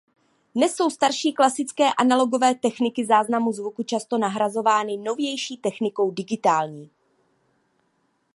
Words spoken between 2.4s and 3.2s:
techniky